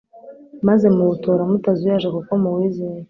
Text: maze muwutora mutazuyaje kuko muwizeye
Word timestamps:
maze 0.67 0.85
muwutora 0.95 1.41
mutazuyaje 1.49 2.07
kuko 2.15 2.31
muwizeye 2.41 2.97